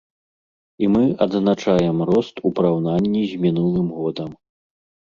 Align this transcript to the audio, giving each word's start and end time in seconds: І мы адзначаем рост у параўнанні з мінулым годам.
І 0.85 0.89
мы 0.93 1.01
адзначаем 1.25 1.97
рост 2.13 2.35
у 2.49 2.55
параўнанні 2.61 3.23
з 3.31 3.47
мінулым 3.47 3.87
годам. 4.01 4.29